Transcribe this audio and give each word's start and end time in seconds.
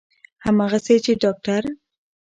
همغسې 0.45 0.95
چې 1.05 1.13
د 1.17 1.19
داکتر 1.23 1.63